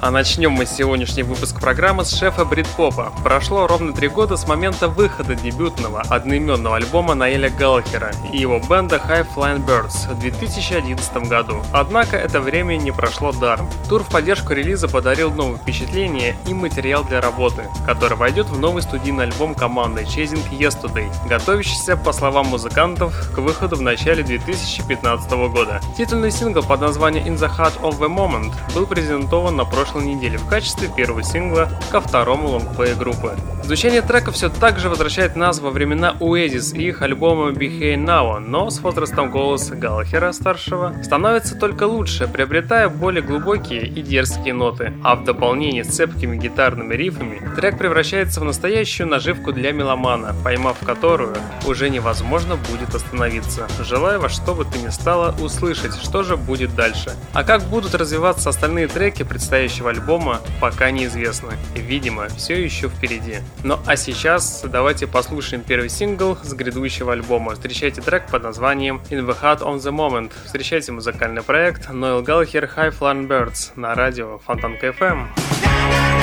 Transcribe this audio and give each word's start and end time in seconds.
А 0.00 0.10
начнем 0.10 0.52
мы 0.52 0.66
сегодняшний 0.66 1.22
выпуск 1.22 1.60
программы 1.60 2.04
с 2.04 2.14
шефа 2.14 2.44
брит-попа. 2.44 3.12
Прошло 3.22 3.66
ровно 3.66 3.92
три 3.94 4.08
года 4.08 4.36
с 4.36 4.46
момента 4.46 4.88
выхода 4.88 5.34
дебютного 5.34 6.02
одноименного 6.02 6.76
альбома 6.76 7.14
Наэля 7.14 7.48
Галлахера 7.48 8.12
и 8.30 8.38
его 8.38 8.60
бенда 8.68 8.96
High 8.96 9.26
Flying 9.34 9.64
Birds 9.64 10.12
в 10.12 10.18
2011 10.18 11.28
году. 11.28 11.62
Однако 11.72 12.16
это 12.16 12.40
время 12.40 12.76
не 12.76 12.90
прошло 12.90 13.32
даром. 13.32 13.70
Тур 13.88 14.02
в 14.02 14.08
поддержку 14.08 14.52
релиза 14.52 14.88
подарил 14.88 15.30
новые 15.30 15.58
впечатления 15.58 16.36
и 16.46 16.52
материал 16.52 17.02
для 17.04 17.22
работы, 17.22 17.64
который 17.86 18.16
войдет 18.18 18.48
в 18.48 18.58
новый 18.58 18.82
студийный 18.82 19.24
альбом 19.24 19.54
команды 19.54 20.02
Chasing 20.02 20.50
Yesterday, 20.50 21.10
готовящийся, 21.28 21.96
по 21.96 22.12
словам 22.12 22.48
музыкантов, 22.48 23.32
к 23.34 23.38
выходу 23.38 23.76
в 23.76 23.80
начале 23.80 24.22
2015 24.22 25.30
года. 25.30 25.80
Титульный 25.96 26.30
сингл 26.30 26.62
под 26.62 26.82
названием 26.82 27.24
In 27.24 27.38
the 27.38 27.50
Heart 27.50 27.80
of 27.80 27.98
the 27.98 28.08
Moment 28.08 28.52
был 28.74 28.86
презентован 28.86 29.56
на 29.56 29.64
прошлой 29.64 29.83
прошлой 29.84 30.06
неделе 30.06 30.38
в 30.38 30.46
качестве 30.46 30.88
первого 30.88 31.22
сингла 31.22 31.68
ко 31.92 32.00
второму 32.00 32.48
лонгплею 32.48 32.96
группы. 32.96 33.36
Звучание 33.64 34.00
трека 34.02 34.30
все 34.30 34.48
так 34.48 34.78
же 34.78 34.88
возвращает 34.88 35.36
нас 35.36 35.58
во 35.58 35.70
времена 35.70 36.16
Oasis 36.20 36.76
и 36.76 36.88
их 36.88 37.02
альбома 37.02 37.50
Behave 37.50 37.96
Now, 37.96 38.38
но 38.38 38.70
с 38.70 38.80
возрастом 38.80 39.30
голос 39.30 39.70
Галлахера 39.70 40.32
старшего 40.32 40.94
становится 41.02 41.56
только 41.56 41.84
лучше, 41.84 42.28
приобретая 42.28 42.88
более 42.88 43.22
глубокие 43.22 43.86
и 43.86 44.02
дерзкие 44.02 44.54
ноты, 44.54 44.92
а 45.02 45.16
в 45.16 45.24
дополнение 45.24 45.84
с 45.84 45.88
цепкими 45.88 46.36
гитарными 46.36 46.94
рифами 46.94 47.40
трек 47.56 47.76
превращается 47.78 48.40
в 48.40 48.44
настоящую 48.44 49.08
наживку 49.08 49.52
для 49.52 49.72
меломана, 49.72 50.34
поймав 50.44 50.78
которую 50.84 51.34
уже 51.66 51.90
невозможно 51.90 52.56
будет 52.70 52.94
остановиться. 52.94 53.66
Желаю 53.80 54.20
во 54.20 54.28
что 54.28 54.54
бы 54.54 54.64
ты 54.64 54.78
ни 54.78 54.88
стало 54.88 55.34
услышать, 55.42 55.94
что 56.02 56.22
же 56.22 56.36
будет 56.36 56.74
дальше. 56.74 57.12
А 57.32 57.44
как 57.44 57.62
будут 57.62 57.94
развиваться 57.94 58.50
остальные 58.50 58.88
треки 58.88 59.22
предстоящего 59.22 59.73
альбома, 59.82 60.40
пока 60.60 60.90
неизвестно. 60.90 61.52
Видимо, 61.74 62.28
все 62.28 62.62
еще 62.62 62.88
впереди. 62.88 63.38
Ну 63.62 63.78
а 63.86 63.96
сейчас 63.96 64.62
давайте 64.64 65.06
послушаем 65.06 65.62
первый 65.62 65.88
сингл 65.88 66.36
с 66.42 66.52
грядущего 66.52 67.12
альбома. 67.12 67.54
Встречайте 67.54 68.00
трек 68.00 68.26
под 68.28 68.42
названием 68.42 69.02
In 69.10 69.26
the 69.26 69.36
Heart 69.40 69.60
of 69.60 69.76
the 69.78 69.92
Moment. 69.92 70.32
Встречайте 70.44 70.92
музыкальный 70.92 71.42
проект 71.42 71.88
Noel 71.88 72.24
Gallagher 72.24 72.70
High 72.74 72.98
Flying 72.98 73.26
Birds 73.26 73.72
на 73.76 73.94
радио 73.94 74.38
Фонтанка 74.38 74.88
FM. 74.88 76.13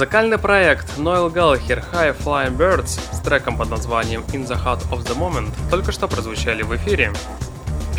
Музыкальный 0.00 0.38
проект 0.38 0.96
Noel 0.96 1.30
Gallagher 1.30 1.84
High 1.92 2.16
Flying 2.16 2.56
Birds 2.56 2.98
с 3.12 3.20
треком 3.20 3.58
под 3.58 3.68
названием 3.68 4.22
In 4.32 4.48
the 4.48 4.56
Heat 4.56 4.88
of 4.90 5.04
the 5.04 5.14
Moment 5.14 5.52
только 5.68 5.92
что 5.92 6.08
прозвучали 6.08 6.62
в 6.62 6.74
эфире. 6.74 7.12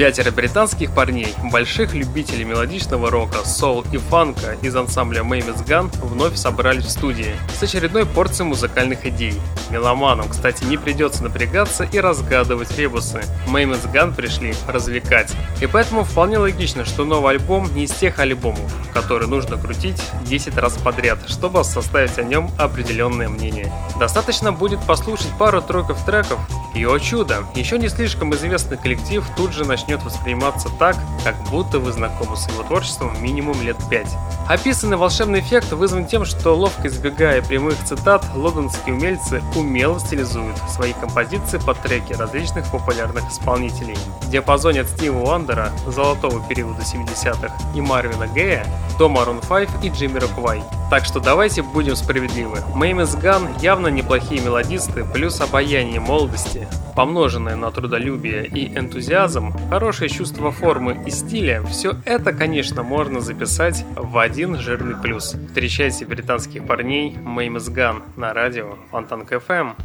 Пятеро 0.01 0.31
британских 0.31 0.95
парней, 0.95 1.31
больших 1.51 1.93
любителей 1.93 2.43
мелодичного 2.43 3.11
рока, 3.11 3.45
соул 3.45 3.85
и 3.91 3.97
фанка 3.97 4.57
из 4.63 4.75
ансамбля 4.75 5.23
Mamas 5.23 5.61
Gun 5.61 5.91
вновь 6.01 6.37
собрались 6.37 6.85
в 6.85 6.89
студии 6.89 7.35
с 7.53 7.61
очередной 7.61 8.07
порцией 8.07 8.49
музыкальных 8.49 9.05
идей. 9.05 9.35
Меломанам, 9.69 10.27
кстати, 10.27 10.63
не 10.63 10.77
придется 10.77 11.21
напрягаться 11.21 11.83
и 11.83 11.99
разгадывать 11.99 12.75
ребусы. 12.79 13.21
Mamas 13.47 13.85
Gun 13.93 14.15
пришли 14.15 14.55
развлекать. 14.67 15.31
И 15.61 15.67
поэтому 15.67 16.03
вполне 16.03 16.39
логично, 16.39 16.83
что 16.83 17.05
новый 17.05 17.33
альбом 17.33 17.71
не 17.75 17.83
из 17.83 17.91
тех 17.91 18.17
альбомов, 18.17 18.73
которые 18.95 19.29
нужно 19.29 19.57
крутить 19.57 20.01
10 20.23 20.57
раз 20.57 20.79
подряд, 20.83 21.19
чтобы 21.27 21.63
составить 21.63 22.17
о 22.17 22.23
нем 22.23 22.49
определенное 22.57 23.29
мнение. 23.29 23.71
Достаточно 23.99 24.51
будет 24.51 24.79
послушать 24.81 25.29
пару 25.37 25.61
треков 25.61 26.03
треков, 26.05 26.39
и 26.73 26.85
о 26.85 26.97
чудо, 26.99 27.43
еще 27.53 27.77
не 27.77 27.89
слишком 27.89 28.33
известный 28.33 28.77
коллектив 28.77 29.25
тут 29.35 29.51
же 29.51 29.65
начнет 29.65 29.90
начнет 29.91 30.03
восприниматься 30.03 30.69
так, 30.79 30.95
как 31.23 31.35
будто 31.49 31.79
вы 31.79 31.91
знакомы 31.91 32.37
с 32.37 32.47
его 32.47 32.63
творчеством 32.63 33.21
минимум 33.21 33.61
лет 33.61 33.75
пять. 33.89 34.15
Описанный 34.47 34.97
волшебный 34.97 35.41
эффект 35.41 35.71
вызван 35.73 36.05
тем, 36.05 36.23
что 36.23 36.53
ловко 36.53 36.87
избегая 36.87 37.41
прямых 37.41 37.75
цитат, 37.83 38.25
лондонские 38.33 38.95
умельцы 38.95 39.41
умело 39.55 39.99
стилизуют 39.99 40.57
свои 40.69 40.93
композиции 40.93 41.57
под 41.57 41.81
треки 41.81 42.13
различных 42.13 42.69
популярных 42.71 43.29
исполнителей. 43.29 43.97
В 44.21 44.29
диапазоне 44.29 44.81
от 44.81 44.87
Стива 44.87 45.19
Уандера, 45.19 45.71
золотого 45.85 46.41
периода 46.47 46.81
70-х, 46.81 47.53
и 47.75 47.81
Марвина 47.81 48.27
Гея 48.27 48.65
до 48.97 49.07
Maroon 49.07 49.41
5 49.47 49.83
и 49.83 49.89
Джимми 49.89 50.19
Роквай. 50.19 50.63
Так 50.89 51.05
что 51.05 51.19
давайте 51.21 51.61
будем 51.61 51.95
справедливы. 51.95 52.57
Mamas 52.75 53.15
Gun 53.15 53.47
явно 53.61 53.87
неплохие 53.87 54.41
мелодисты, 54.41 55.05
плюс 55.05 55.39
обаяние 55.39 56.01
молодости, 56.01 56.67
помноженное 56.95 57.55
на 57.55 57.71
трудолюбие 57.71 58.45
и 58.45 58.77
энтузиазм, 58.77 59.53
хорошее 59.71 60.09
чувство 60.09 60.51
формы 60.51 61.01
и 61.07 61.11
стиля, 61.11 61.63
все 61.63 61.95
это, 62.03 62.33
конечно, 62.33 62.83
можно 62.83 63.21
записать 63.21 63.85
в 63.95 64.17
один 64.17 64.57
жирный 64.57 65.01
плюс. 65.01 65.37
Встречайте 65.47 66.05
британских 66.05 66.67
парней 66.67 67.17
Mamas 67.17 67.69
Gun 67.69 68.03
на 68.17 68.33
радио 68.33 68.77
Фонтанка 68.91 69.35
FM. 69.35 69.75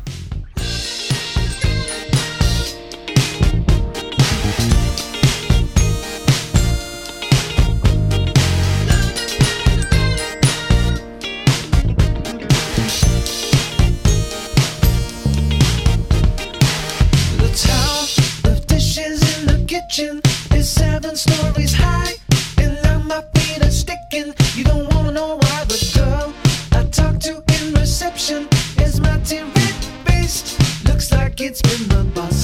It's 31.58 31.62
been 31.62 31.88
the 31.88 32.04
bus. 32.12 32.35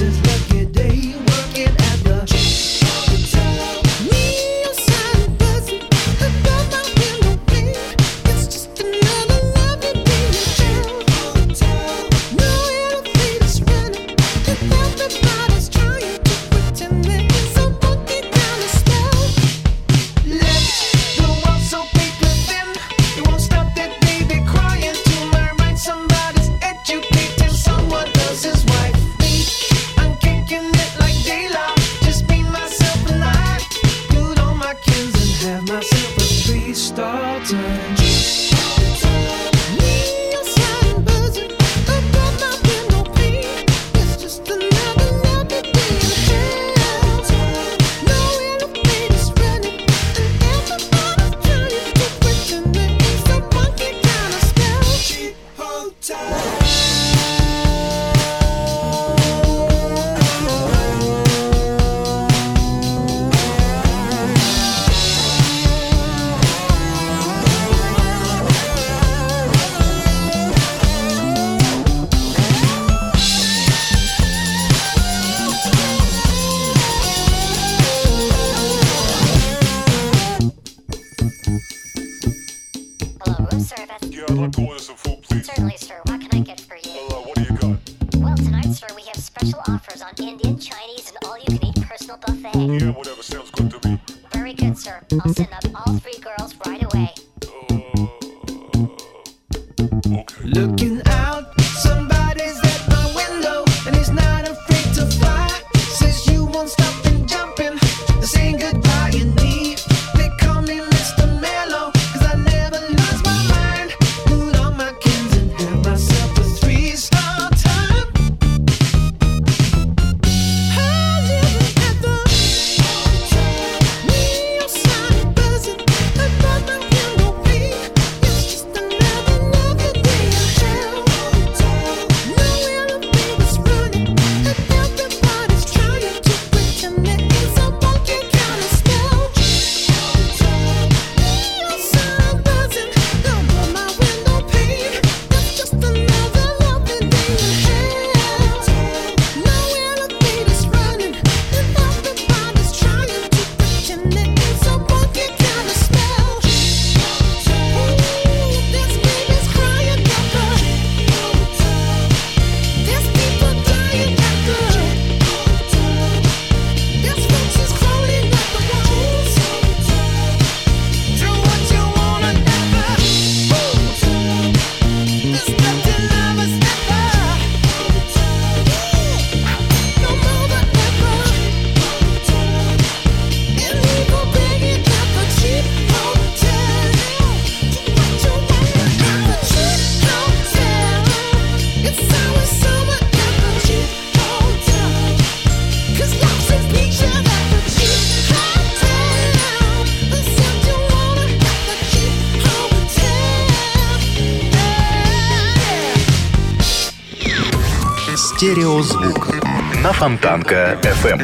Фонтанка 210.13 210.79
FM. 210.83 211.23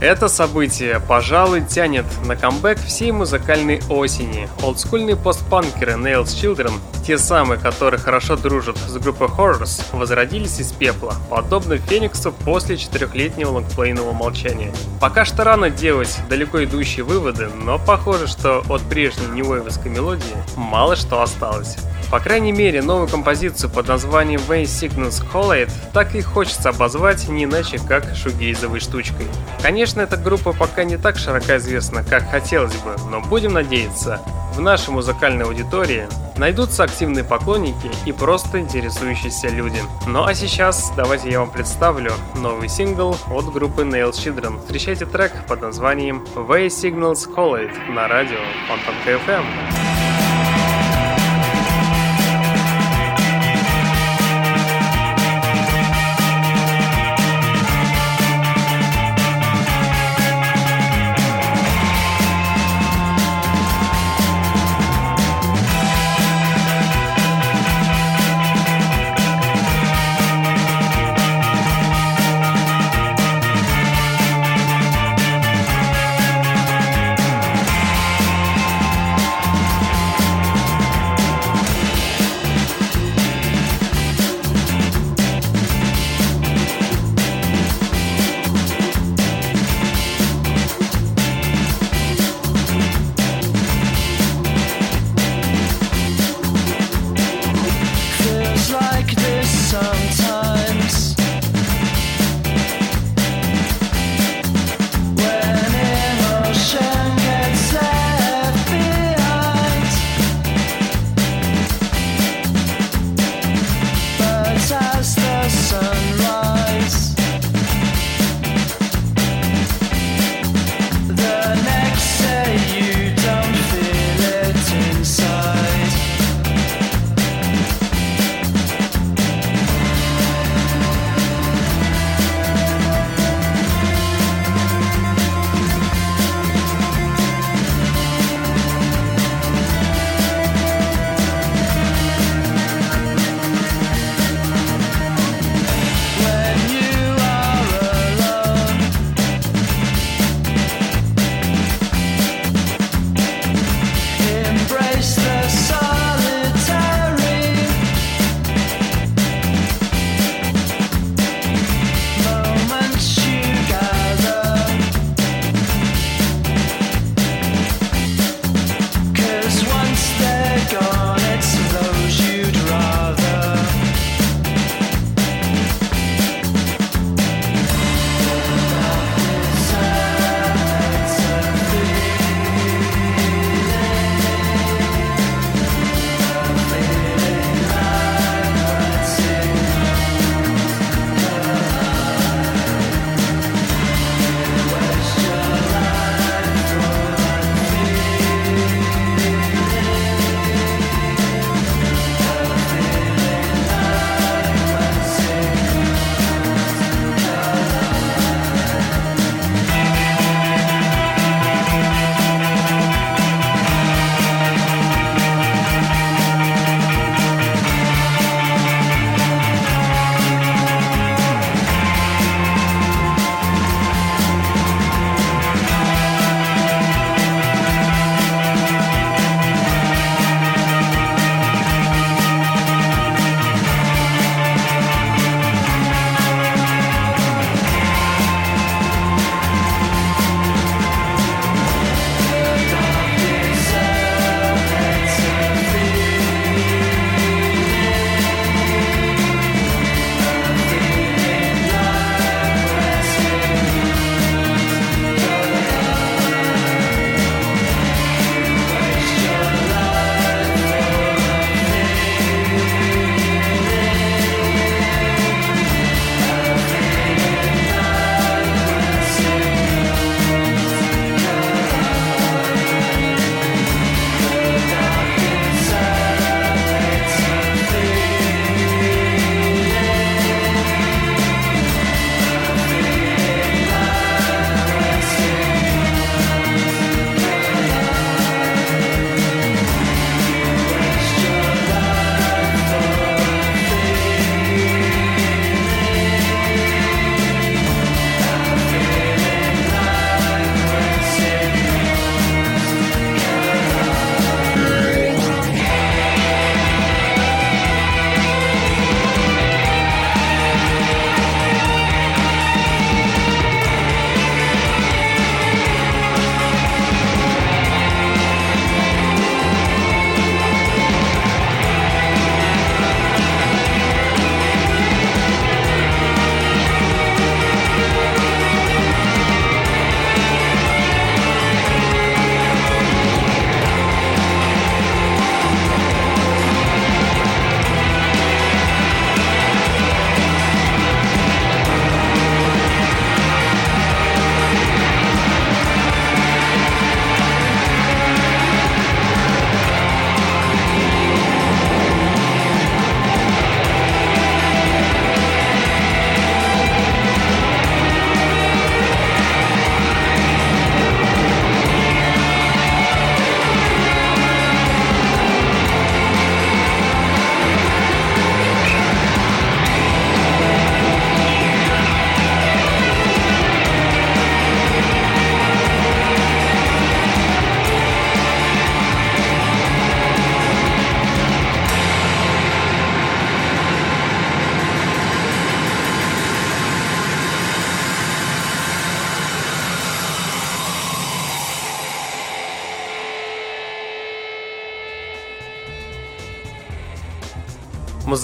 Это 0.00 0.28
событие, 0.28 1.00
пожалуй, 1.00 1.62
тянет 1.62 2.04
на 2.24 2.36
камбэк 2.36 2.78
всей 2.78 3.10
музыкальной 3.10 3.82
осени. 3.88 4.48
Олдскульные 4.62 5.16
постпанкеры 5.16 5.94
Nails 5.94 6.26
Children, 6.26 6.74
те 7.04 7.18
самые, 7.18 7.58
которые 7.58 7.98
хорошо 7.98 8.36
дружат 8.36 8.76
с 8.76 8.96
группой 8.98 9.26
Horrors, 9.26 9.82
возродились 9.92 10.60
из 10.60 10.70
пепла, 10.70 11.16
подобно 11.28 11.78
Фениксу 11.78 12.30
после 12.30 12.76
четырехлетнего 12.76 13.50
лонгплейного 13.50 14.12
молчания. 14.12 14.72
Пока 15.00 15.24
что 15.24 15.42
рано 15.42 15.70
делать 15.70 16.16
далеко 16.30 16.62
идущие 16.62 17.04
выводы, 17.04 17.48
но 17.48 17.80
похоже, 17.80 18.28
что 18.28 18.62
от 18.68 18.82
прежней 18.82 19.26
ньюэйвовской 19.26 19.90
мелодии 19.90 20.36
мало 20.54 20.94
что 20.94 21.20
осталось. 21.20 21.78
По 22.10 22.20
крайней 22.20 22.52
мере, 22.52 22.82
новую 22.82 23.08
композицию 23.08 23.70
под 23.70 23.88
названием 23.88 24.40
Way 24.48 24.62
Signals 24.64 25.24
Collide 25.32 25.70
так 25.92 26.14
и 26.14 26.22
хочется 26.22 26.68
обозвать 26.68 27.28
не 27.28 27.44
иначе, 27.44 27.78
как 27.78 28.14
шугейзовой 28.14 28.80
штучкой. 28.80 29.26
Конечно, 29.62 30.00
эта 30.00 30.16
группа 30.16 30.52
пока 30.52 30.84
не 30.84 30.96
так 30.96 31.16
широко 31.16 31.56
известна, 31.56 32.04
как 32.04 32.30
хотелось 32.30 32.74
бы, 32.76 32.96
но 33.10 33.20
будем 33.20 33.54
надеяться, 33.54 34.20
в 34.54 34.60
нашей 34.60 34.90
музыкальной 34.90 35.44
аудитории 35.44 36.06
найдутся 36.36 36.84
активные 36.84 37.24
поклонники 37.24 37.90
и 38.06 38.12
просто 38.12 38.60
интересующиеся 38.60 39.48
люди. 39.48 39.80
Ну 40.06 40.24
а 40.24 40.34
сейчас 40.34 40.92
давайте 40.96 41.30
я 41.30 41.40
вам 41.40 41.50
представлю 41.50 42.12
новый 42.36 42.68
сингл 42.68 43.16
от 43.30 43.52
группы 43.52 43.82
Nails 43.82 44.12
Children. 44.12 44.60
Встречайте 44.60 45.06
трек 45.06 45.32
под 45.48 45.62
названием 45.62 46.24
Way 46.36 46.66
Signals 46.66 47.28
Collide 47.34 47.90
на 47.90 48.06
радио 48.06 48.38
Фонтанка 48.68 49.10
FM. 49.10 49.93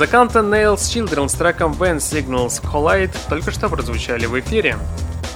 Музыканты 0.00 0.38
Nails 0.38 0.76
Children 0.76 1.28
с 1.28 1.34
треком 1.34 1.72
When 1.72 1.98
Signals 1.98 2.62
Collide 2.62 3.14
только 3.28 3.50
что 3.50 3.68
прозвучали 3.68 4.24
в 4.24 4.40
эфире. 4.40 4.78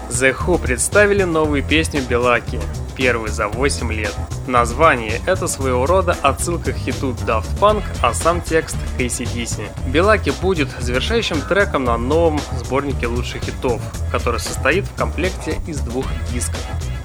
The 0.09 0.35
Who 0.35 0.59
представили 0.59 1.25
новую 1.25 1.63
песню 1.63 2.01
Белаки, 2.01 2.59
первый 2.97 3.31
за 3.31 3.49
8 3.49 3.93
лет. 3.93 4.15
Название— 4.47 5.21
это 5.27 5.49
своего 5.49 5.85
рода 5.85 6.17
отсылка 6.23 6.73
к 6.73 6.77
хиту 6.77 7.11
Daft 7.27 7.59
Punk, 7.61 7.83
а 8.01 8.15
сам 8.15 8.41
текст— 8.41 8.79
к 8.97 9.01
ACDC. 9.03 9.69
Белаки 9.91 10.31
будет 10.41 10.71
завершающим 10.81 11.43
треком 11.43 11.85
на 11.85 11.99
новом 11.99 12.41
сборнике 12.57 13.07
лучших 13.07 13.43
хитов, 13.43 13.83
который 14.11 14.41
состоит 14.41 14.87
в 14.87 14.95
комплекте 14.95 15.61
из 15.67 15.81
двух 15.81 16.07
дисков. 16.33 16.59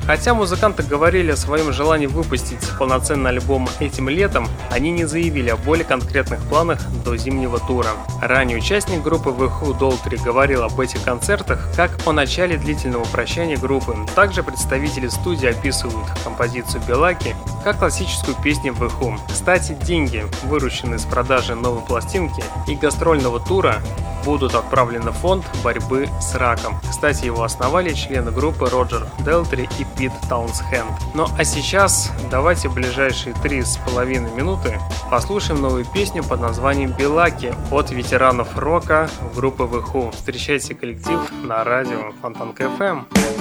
Хотя 0.10 0.34
музыканты 0.34 0.82
говорили 0.82 1.30
о 1.30 1.36
своем 1.36 1.72
желании 1.72 2.08
выпустить 2.08 2.68
полноценный 2.80 3.30
альбом 3.30 3.70
этим 3.80 4.10
летом, 4.10 4.48
они 4.72 4.90
не 4.90 5.06
заявили 5.06 5.52
о 5.52 5.56
более 5.56 5.86
конкретных 5.86 6.40
планах 6.50 6.80
до 7.06 7.16
зимнего 7.16 7.60
тура. 7.60 7.92
Ранее 8.20 8.58
участник 8.58 9.04
группы 9.04 9.30
The 9.30 9.52
Who 9.62 9.78
Долтри 9.78 10.18
говорил 10.18 10.64
об 10.64 10.80
этих 10.80 11.04
концертах 11.04 11.70
как 11.76 11.92
о 12.08 12.12
начале 12.12 12.58
длительного 12.58 13.04
прощания 13.04 13.56
группы. 13.56 13.96
Также 14.16 14.42
представители 14.42 15.10
студии 15.10 15.48
описывают 15.48 16.08
композицию 16.24 16.82
Белаки 16.88 17.36
как 17.64 17.80
классическую 17.80 18.36
песню 18.42 18.74
The 18.74 18.92
Who. 19.00 19.20
Кстати, 19.28 19.74
деньги, 19.84 20.26
вырученные 20.44 21.00
с 21.00 21.06
продажи 21.06 21.56
новой 21.56 21.82
пластинки 21.82 22.44
и 22.68 22.76
гастрольного 22.76 23.40
тура, 23.40 23.82
будут 24.24 24.54
отправлены 24.54 25.12
в 25.12 25.16
фонд 25.16 25.46
борьбы 25.64 26.08
с 26.22 26.36
раком. 26.36 26.80
Кстати, 26.90 27.26
его 27.26 27.44
основали 27.44 27.94
члены 27.94 28.32
группы 28.32 28.70
Роджер 28.70 29.08
Делтри 29.26 29.70
и 29.80 29.86
Пит 29.98 30.12
Таунсхенд. 30.28 30.92
Ну 31.14 31.26
а 31.38 31.44
сейчас 31.44 32.12
давайте 32.30 32.70
в 32.70 32.74
ближайшие 32.74 33.34
три 33.36 33.62
с 33.64 33.78
половиной 33.78 34.32
минуты 34.32 34.80
послушаем 35.10 35.62
новую 35.62 35.86
песню 35.86 36.24
под 36.24 36.42
названием 36.42 36.92
«Белаки» 36.92 37.54
от 37.72 37.92
ветеранов 37.92 38.58
рока 38.58 39.10
группы 39.36 39.64
The. 39.64 40.12
Встречайте 40.12 40.76
коллектив 40.76 41.20
на 41.44 41.64
радио 41.64 42.12
Фонтанка 42.22 42.64
FM. 42.66 43.39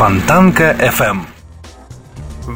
Фонтанка 0.00 0.74
FM. 0.80 1.26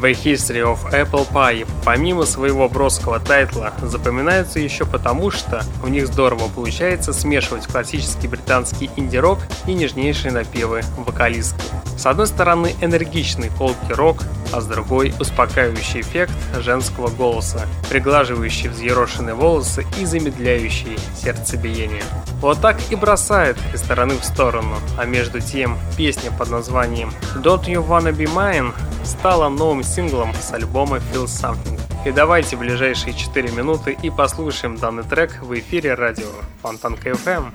The 0.01 0.13
History 0.13 0.63
of 0.63 0.79
Apple 0.91 1.31
Pie, 1.31 1.67
помимо 1.85 2.25
своего 2.25 2.67
броского 2.67 3.19
тайтла, 3.19 3.71
запоминаются 3.83 4.59
еще 4.59 4.83
потому, 4.83 5.29
что 5.29 5.63
у 5.83 5.87
них 5.87 6.07
здорово 6.07 6.49
получается 6.49 7.13
смешивать 7.13 7.67
классический 7.67 8.27
британский 8.27 8.89
инди-рок 8.95 9.37
и 9.67 9.75
нежнейшие 9.75 10.31
напевы 10.31 10.81
вокалистки. 10.97 11.61
С 11.95 12.07
одной 12.07 12.25
стороны 12.25 12.73
энергичный 12.81 13.49
фолки-рок, 13.49 14.23
а 14.55 14.61
с 14.61 14.65
другой 14.67 15.13
успокаивающий 15.19 15.99
эффект 15.99 16.31
женского 16.59 17.09
голоса, 17.09 17.67
приглаживающий 17.89 18.69
взъерошенные 18.69 19.35
волосы 19.35 19.85
и 19.99 20.05
замедляющий 20.05 20.97
сердцебиение. 21.13 22.03
Вот 22.39 22.61
так 22.61 22.77
и 22.89 22.95
бросает 22.95 23.57
из 23.73 23.81
стороны 23.81 24.15
в 24.15 24.23
сторону, 24.23 24.77
а 24.97 25.03
между 25.03 25.41
тем 25.41 25.77
песня 25.97 26.31
под 26.31 26.51
названием 26.51 27.11
Don't 27.35 27.65
You 27.65 27.85
Wanna 27.85 28.15
Be 28.15 28.33
Mine 28.33 28.73
стала 29.03 29.49
новым 29.49 29.83
синглом 29.83 30.33
с 30.33 30.53
альбома 30.53 30.97
Feel 30.97 31.25
Something. 31.25 31.79
И 32.05 32.11
давайте 32.11 32.55
в 32.55 32.59
ближайшие 32.59 33.13
4 33.13 33.51
минуты 33.51 33.97
и 34.01 34.09
послушаем 34.09 34.77
данный 34.77 35.03
трек 35.03 35.41
в 35.41 35.53
эфире 35.59 35.95
радио 35.95 36.29
Фонтанка 36.61 37.09
FM. 37.09 37.51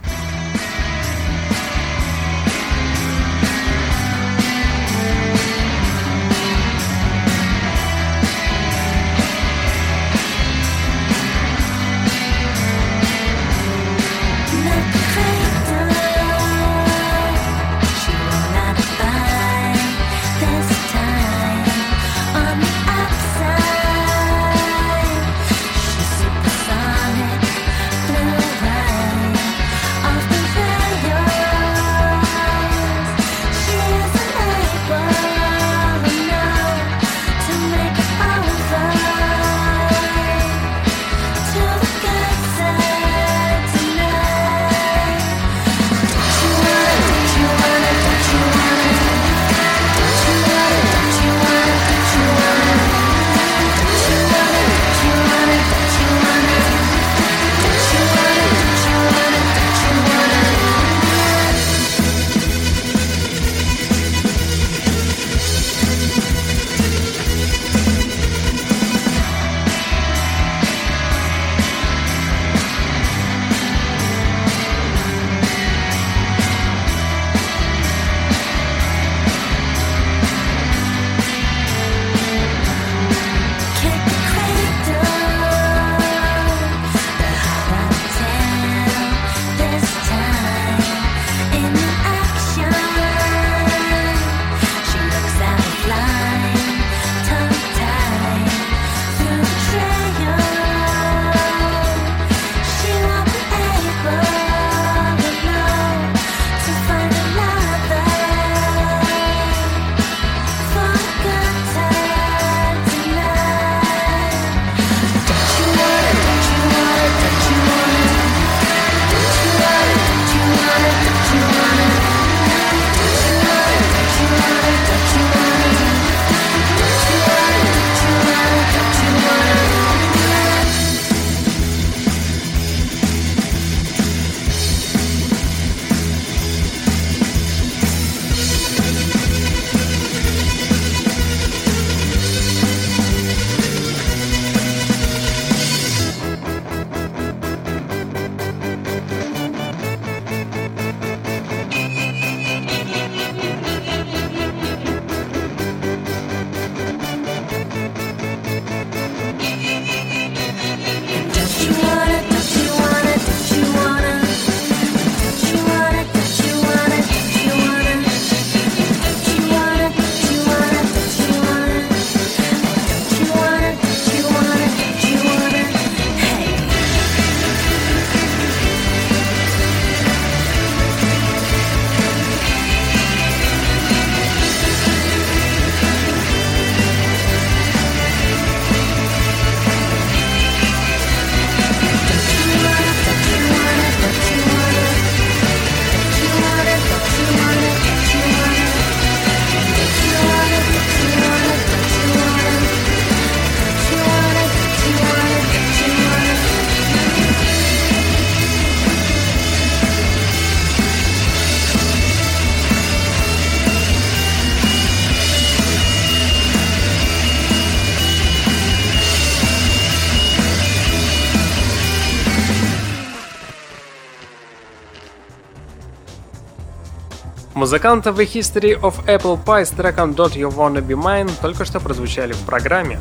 Музыканты 227.60 228.08
The 228.08 228.26
History 228.26 228.80
of 228.80 229.04
Apple 229.04 229.38
Pie 229.44 229.66
с 229.66 229.68
треком 229.68 230.12
Don't 230.12 230.32
You 230.32 230.50
Wanna 230.50 230.80
Be 230.80 230.96
Mine 230.96 231.30
только 231.42 231.66
что 231.66 231.78
прозвучали 231.78 232.32
в 232.32 232.40
программе. 232.46 232.98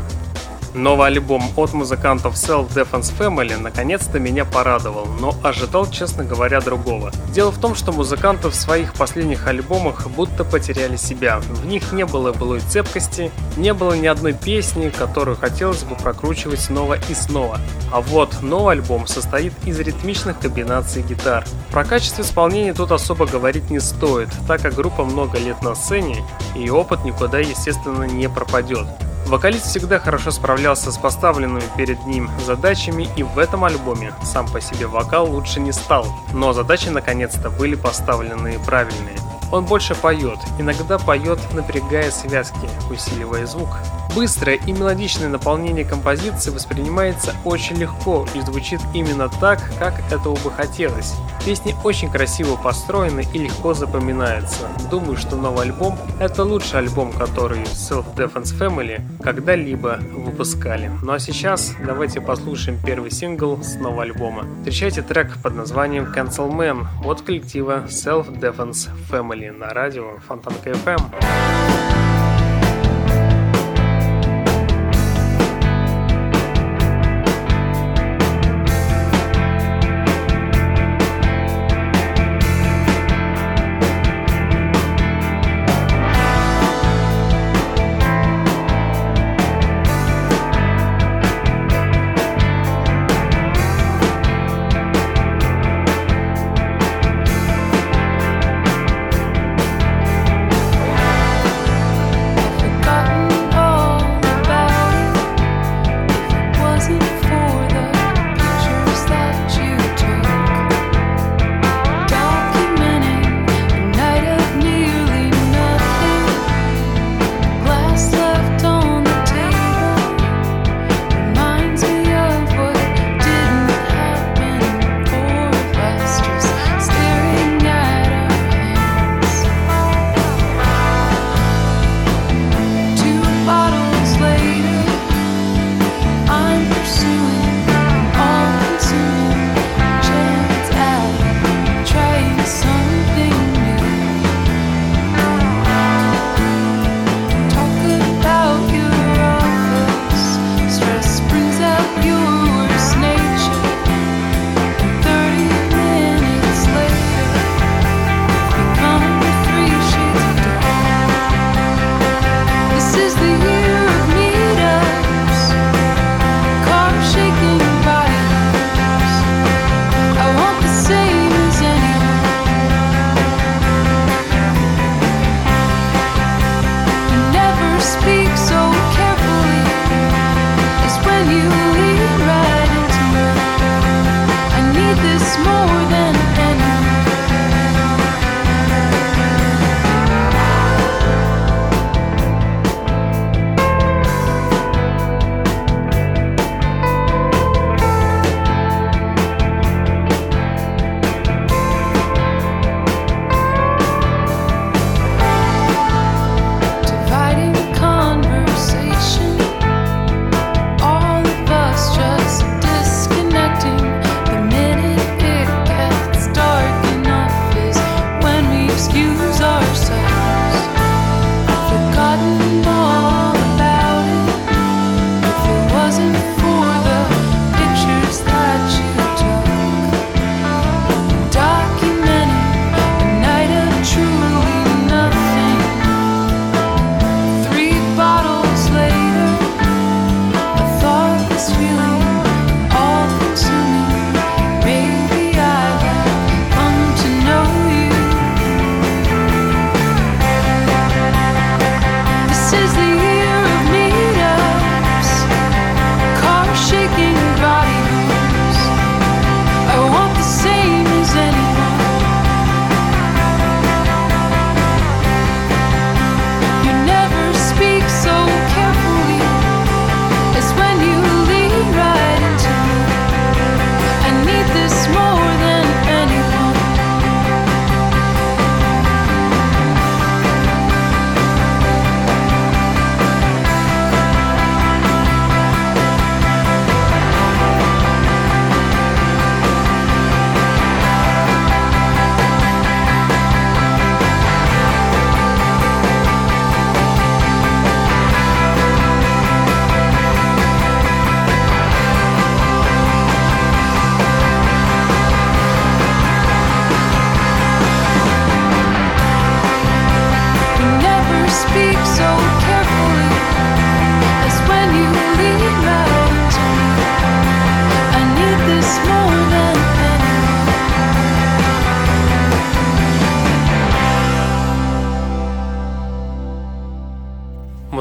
Новый 0.73 1.07
альбом 1.07 1.43
от 1.55 1.73
музыкантов 1.73 2.35
Self 2.35 2.69
Defense 2.73 3.11
Family 3.17 3.57
наконец-то 3.57 4.19
меня 4.19 4.45
порадовал, 4.45 5.07
но 5.19 5.33
ожидал, 5.43 5.89
честно 5.89 6.23
говоря, 6.23 6.61
другого. 6.61 7.11
Дело 7.33 7.51
в 7.51 7.59
том, 7.59 7.73
что 7.73 7.91
музыканты 7.91 8.49
в 8.49 8.55
своих 8.55 8.93
последних 8.93 9.47
альбомах 9.47 10.07
будто 10.09 10.43
потеряли 10.43 10.95
себя. 10.95 11.39
В 11.39 11.65
них 11.65 11.91
не 11.91 12.05
было 12.05 12.33
былой 12.33 12.59
цепкости, 12.59 13.31
не 13.57 13.73
было 13.73 13.93
ни 13.93 14.05
одной 14.05 14.33
песни, 14.33 14.89
которую 14.89 15.37
хотелось 15.37 15.83
бы 15.83 15.95
прокручивать 15.95 16.59
снова 16.59 16.97
и 17.09 17.13
снова. 17.15 17.59
А 17.91 18.01
вот 18.01 18.41
новый 18.43 18.73
альбом 18.73 19.07
состоит 19.07 19.53
из 19.65 19.79
ритмичных 19.79 20.39
комбинаций 20.39 21.01
гитар. 21.01 21.45
Про 21.71 21.83
качество 21.83 22.21
исполнения 22.21 22.73
тут 22.73 22.91
особо 22.91 23.25
говорить 23.25 23.71
не 23.71 23.79
стоит, 23.79 24.29
так 24.47 24.61
как 24.61 24.75
группа 24.75 25.03
много 25.03 25.39
лет 25.39 25.63
на 25.63 25.73
сцене, 25.73 26.23
и 26.55 26.69
опыт 26.69 27.03
никуда, 27.03 27.39
естественно, 27.39 28.03
не 28.03 28.29
пропадет. 28.29 28.87
Вокалист 29.29 29.67
всегда 29.67 29.99
хорошо 29.99 30.31
справлялся 30.31 30.91
с 30.91 30.97
поставленными 30.97 31.61
перед 31.77 32.03
ним 32.07 32.31
задачами, 32.47 33.07
и 33.15 33.21
в 33.21 33.37
этом 33.37 33.63
альбоме 33.63 34.11
сам 34.23 34.47
по 34.47 34.59
себе 34.59 34.87
вокал 34.87 35.29
лучше 35.29 35.59
не 35.59 35.71
стал, 35.71 36.07
но 36.33 36.51
задачи 36.51 36.89
наконец-то 36.89 37.51
были 37.51 37.75
поставлены 37.75 38.57
правильные. 38.65 39.17
Он 39.51 39.65
больше 39.65 39.95
поет, 39.95 40.39
иногда 40.59 40.97
поет, 40.97 41.39
напрягая 41.53 42.11
связки, 42.11 42.69
усиливая 42.91 43.45
звук. 43.45 43.69
Быстрое 44.15 44.59
и 44.65 44.71
мелодичное 44.71 45.29
наполнение 45.29 45.85
композиции 45.85 46.49
воспринимается 46.49 47.33
очень 47.45 47.77
легко 47.77 48.27
и 48.33 48.41
звучит 48.41 48.81
именно 48.93 49.29
так, 49.29 49.61
как 49.77 49.99
этого 50.11 50.35
бы 50.35 50.51
хотелось. 50.51 51.13
Песни 51.45 51.75
очень 51.83 52.11
красиво 52.11 52.55
построены 52.55 53.23
и 53.33 53.37
легко 53.37 53.73
запоминаются. 53.73 54.67
Думаю, 54.91 55.15
что 55.15 55.35
новый 55.35 55.65
альбом– 55.65 55.97
это 56.19 56.43
лучший 56.43 56.79
альбом, 56.79 57.13
который 57.13 57.63
Self 57.63 58.15
Defense 58.15 58.57
Family 58.57 59.01
когда-либо 59.21 59.99
выпускали. 60.11 60.91
Ну 61.01 61.13
а 61.13 61.19
сейчас 61.19 61.73
давайте 61.85 62.19
послушаем 62.19 62.79
первый 62.83 63.11
сингл 63.11 63.61
с 63.63 63.75
нового 63.75 64.03
альбома. 64.03 64.45
Встречайте 64.59 65.01
трек 65.01 65.37
под 65.41 65.55
названием 65.55 66.05
Cancel 66.05 66.51
Man 66.51 66.87
от 67.05 67.21
коллектива 67.21 67.85
Self 67.87 68.37
Defense 68.39 68.89
Family 69.09 69.38
на 69.47 69.69
радио 69.73 70.17
Фонтанка 70.27 70.71
FM. 70.71 71.88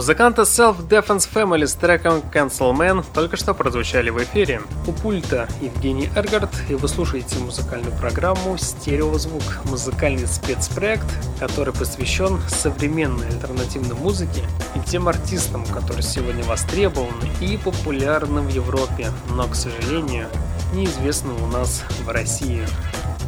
Музыканты 0.09 0.41
Self-Defense 0.41 1.29
Family 1.31 1.67
с 1.67 1.75
треком 1.75 2.23
Cancel 2.33 2.73
Man 2.73 3.05
только 3.13 3.37
что 3.37 3.53
прозвучали 3.53 4.09
в 4.09 4.17
эфире. 4.23 4.63
У 4.87 4.93
пульта 4.93 5.47
Евгений 5.61 6.09
Эргард, 6.17 6.49
и 6.71 6.75
вы 6.77 6.89
слушаете 6.89 7.39
музыкальную 7.41 7.95
программу 7.95 8.57
«Стереозвук»— 8.57 9.43
музыкальный 9.65 10.27
спецпроект, 10.27 11.05
который 11.39 11.75
посвящен 11.75 12.41
современной 12.49 13.29
альтернативной 13.29 13.97
музыке 13.97 14.41
и 14.75 14.81
тем 14.89 15.09
артистам, 15.09 15.67
которые 15.67 16.03
сегодня 16.03 16.43
востребованы 16.43 17.29
и 17.43 17.59
популярны 17.59 18.41
в 18.41 18.49
Европе, 18.49 19.11
но, 19.35 19.47
к 19.47 19.55
сожалению, 19.55 20.29
неизвестны 20.73 21.35
у 21.35 21.47
нас 21.49 21.85
в 22.07 22.09
России. 22.09 22.67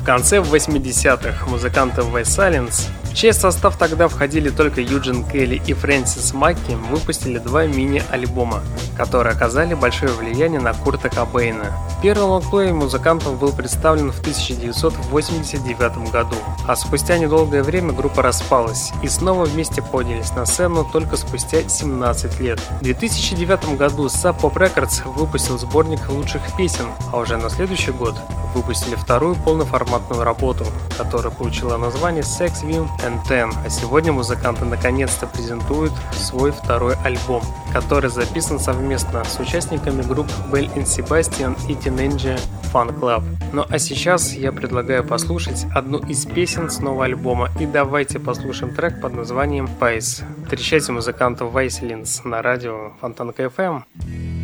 В 0.00 0.02
конце 0.02 0.38
80-х 0.38 1.46
музыканты 1.46 2.00
Vice 2.00 2.22
Silence 2.22 2.88
в 3.10 3.14
чей 3.14 3.32
состав 3.32 3.76
тогда 3.76 4.06
входили 4.06 4.50
только 4.50 4.80
Юджин 4.80 5.24
Келли 5.24 5.60
и 5.66 5.74
Фрэнсис 5.74 6.32
Макки, 6.32 6.72
выпустили 6.90 7.38
два 7.38 7.66
мини-альбома, 7.66 8.62
которые 8.96 9.34
оказали 9.34 9.74
большое 9.74 10.12
влияние 10.12 10.60
на 10.60 10.72
Курта 10.74 11.08
Кобейна. 11.08 11.72
Первый 12.02 12.22
лонгплей 12.22 12.70
музыкантов 12.70 13.38
был 13.38 13.52
представлен 13.52 14.12
в 14.12 14.20
1989 14.20 16.12
году, 16.12 16.36
а 16.68 16.76
спустя 16.76 17.18
недолгое 17.18 17.64
время 17.64 17.92
группа 17.92 18.22
распалась 18.22 18.92
и 19.02 19.08
снова 19.08 19.44
вместе 19.44 19.82
поднялись 19.82 20.30
на 20.36 20.46
сцену 20.46 20.88
только 20.90 21.16
спустя 21.16 21.68
17 21.68 22.38
лет. 22.38 22.60
В 22.80 22.84
2009 22.84 23.76
году 23.76 24.06
Sub 24.06 24.40
Pop 24.40 24.54
Records 24.54 25.02
выпустил 25.16 25.58
сборник 25.58 26.08
лучших 26.08 26.42
песен, 26.56 26.86
а 27.12 27.18
уже 27.18 27.36
на 27.36 27.50
следующий 27.50 27.90
год 27.90 28.14
выпустили 28.54 28.94
вторую 28.94 29.34
полноформатную 29.34 29.89
работу, 30.24 30.66
которая 30.96 31.32
получила 31.32 31.76
название 31.76 32.22
Sex 32.22 32.64
Win 32.64 32.88
and 33.04 33.20
Ten. 33.28 33.52
А 33.64 33.70
сегодня 33.70 34.12
музыканты 34.12 34.64
наконец-то 34.64 35.26
презентуют 35.26 35.92
свой 36.12 36.52
второй 36.52 36.94
альбом, 37.04 37.42
который 37.72 38.10
записан 38.10 38.58
совместно 38.58 39.24
с 39.24 39.38
участниками 39.38 40.02
групп 40.02 40.26
Bell 40.50 40.72
and 40.74 40.84
Sebastian 40.84 41.56
и 41.68 41.74
Teenage 41.74 42.40
Fun 42.72 42.98
Club. 42.98 43.22
Ну 43.52 43.64
а 43.68 43.78
сейчас 43.78 44.32
я 44.32 44.52
предлагаю 44.52 45.04
послушать 45.04 45.66
одну 45.74 45.98
из 45.98 46.24
песен 46.26 46.70
с 46.70 46.78
нового 46.78 47.04
альбома 47.04 47.50
и 47.58 47.66
давайте 47.66 48.18
послушаем 48.18 48.74
трек 48.74 49.00
под 49.00 49.14
названием 49.14 49.68
Pies. 49.80 50.22
Встречайте 50.44 50.92
музыкантов 50.92 51.52
Вайселинс 51.52 52.24
на 52.24 52.42
радио 52.42 52.92
Фонтанка 53.00 53.44
FM. 53.44 54.39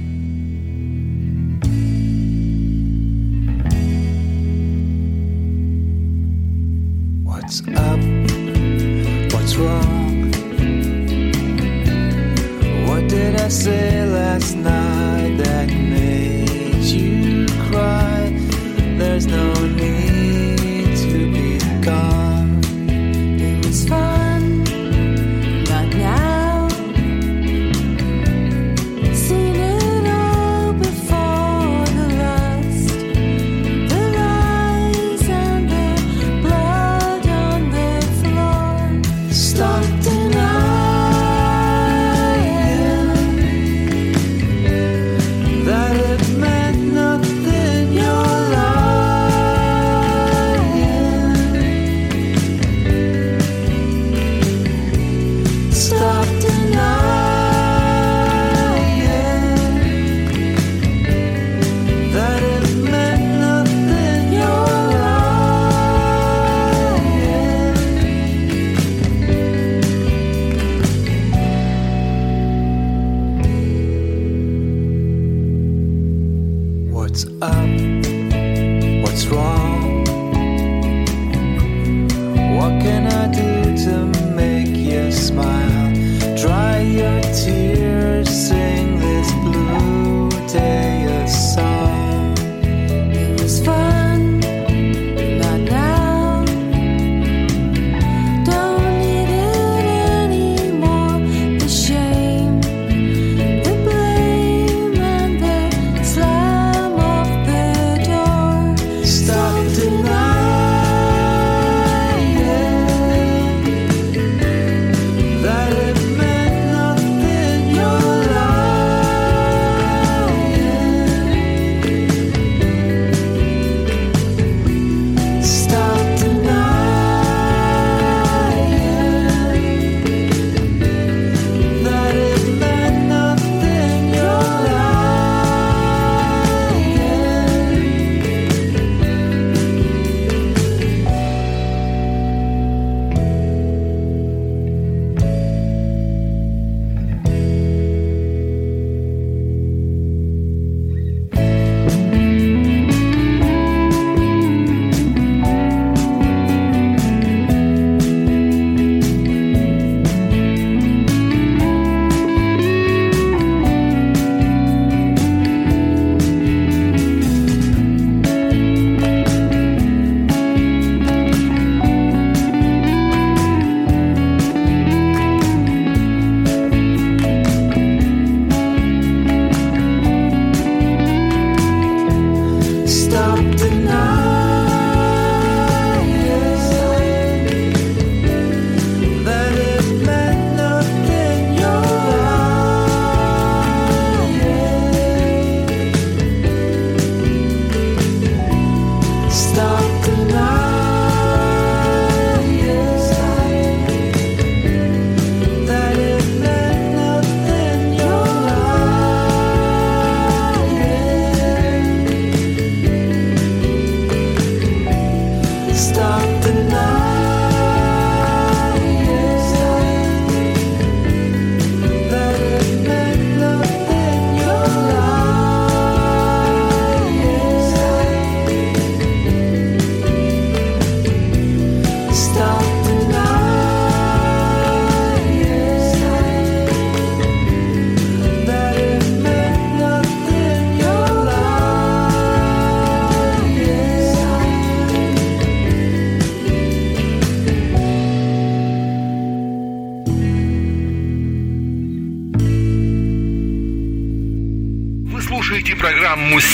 What's 7.46 7.60
up? 7.60 8.00
What's 9.32 9.54
wrong? 9.54 10.32
What 12.88 13.08
did 13.08 13.40
I 13.40 13.46
say 13.46 14.04
last 14.04 14.56
night 14.56 15.36
that 15.36 15.68
made 15.68 15.95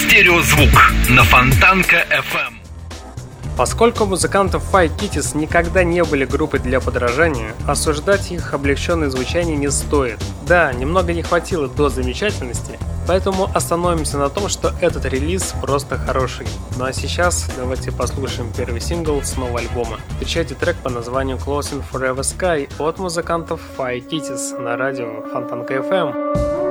«Стереозвук» 0.03 0.91
на 1.11 1.23
Фонтанка 1.23 2.05
FM. 2.11 2.55
Поскольку 3.57 4.05
музыкантов 4.05 4.65
Five 4.73 4.97
Kitties 4.99 5.37
никогда 5.37 5.85
не 5.85 6.03
были 6.03 6.25
группой 6.25 6.59
для 6.59 6.81
подражания, 6.81 7.55
осуждать 7.69 8.33
их 8.33 8.53
облегченное 8.53 9.11
звучание 9.11 9.57
не 9.57 9.71
стоит. 9.71 10.19
Да, 10.45 10.73
немного 10.73 11.13
не 11.13 11.23
хватило 11.23 11.69
до 11.69 11.89
замечательности, 11.89 12.81
поэтому 13.07 13.49
остановимся 13.55 14.19
на 14.19 14.29
том, 14.29 14.49
что 14.49 14.75
этот 14.81 15.05
релиз 15.05 15.55
просто 15.63 15.97
хороший. 15.99 16.49
Ну 16.77 16.85
а 16.85 16.93
сейчас 16.93 17.49
давайте 17.57 17.93
послушаем 17.93 18.53
первый 18.57 18.81
сингл 18.81 19.23
с 19.23 19.37
нового 19.37 19.61
альбома. 19.61 20.01
Встречайте 20.11 20.57
трек 20.57 20.77
по 20.79 20.91
названию 20.91 21.37
Closing 21.37 21.85
Forever 21.93 22.23
Sky 22.23 22.69
от 22.81 22.99
музыкантов 22.99 23.61
Five 23.79 24.09
Kitties 24.09 24.59
на 24.59 24.77
радио 24.77 25.23
Фонтанка 25.33 25.75
FM. 25.75 26.62